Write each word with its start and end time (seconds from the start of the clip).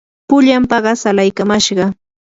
pullan 0.29 0.63
paqas 0.71 1.01
alaykamashqaa. 1.09 1.89